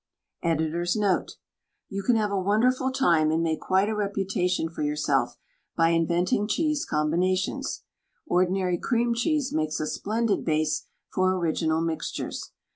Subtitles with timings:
[0.41, 1.33] Editor's Note:—
[1.93, 5.37] ^You can have a wonderful time and make quite a reputation for yourself
[5.77, 7.83] by inventing cheese combi nations.
[8.25, 12.51] Ordinary cream cheese makes a splendid base for original mixtures.